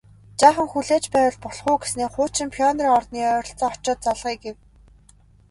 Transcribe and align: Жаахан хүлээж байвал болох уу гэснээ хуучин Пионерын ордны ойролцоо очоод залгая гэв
Жаахан 0.39 0.67
хүлээж 0.71 1.05
байвал 1.13 1.39
болох 1.45 1.67
уу 1.69 1.77
гэснээ 1.81 2.09
хуучин 2.13 2.49
Пионерын 2.55 2.95
ордны 2.97 3.19
ойролцоо 3.37 3.69
очоод 3.75 3.99
залгая 4.05 4.35
гэв 4.43 4.55